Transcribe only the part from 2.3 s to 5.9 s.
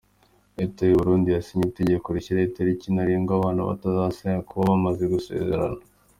italiki ntarengwa ababana batarasezeranye kuba bamaze gusezerana.